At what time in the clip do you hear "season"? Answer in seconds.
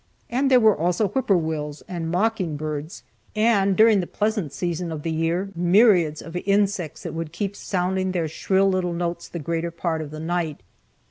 4.51-4.91